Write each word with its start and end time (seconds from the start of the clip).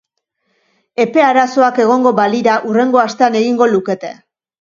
Epe 1.03 1.21
arazoak 1.25 1.77
egongo 1.83 2.13
balira, 2.21 2.55
hurrengo 2.71 3.03
astean 3.03 3.39
egingo 3.41 3.69
lukete. 3.75 4.11